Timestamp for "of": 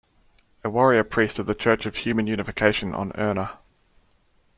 1.37-1.45, 1.85-1.97